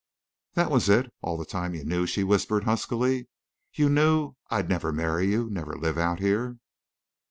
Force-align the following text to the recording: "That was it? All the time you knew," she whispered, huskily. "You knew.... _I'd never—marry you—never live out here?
"That 0.55 0.71
was 0.71 0.89
it? 0.89 1.13
All 1.21 1.37
the 1.37 1.45
time 1.45 1.75
you 1.75 1.85
knew," 1.85 2.07
she 2.07 2.23
whispered, 2.23 2.63
huskily. 2.63 3.27
"You 3.71 3.87
knew.... 3.87 4.33
_I'd 4.49 4.67
never—marry 4.67 5.27
you—never 5.29 5.75
live 5.75 5.99
out 5.99 6.19
here? 6.19 6.57